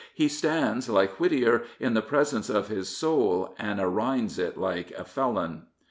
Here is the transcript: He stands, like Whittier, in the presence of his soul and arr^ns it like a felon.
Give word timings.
He 0.15 0.27
stands, 0.29 0.89
like 0.89 1.19
Whittier, 1.19 1.61
in 1.79 1.93
the 1.93 2.01
presence 2.01 2.49
of 2.49 2.69
his 2.69 2.89
soul 2.89 3.53
and 3.59 3.79
arr^ns 3.79 4.39
it 4.39 4.57
like 4.57 4.89
a 4.97 5.03
felon. 5.03 5.67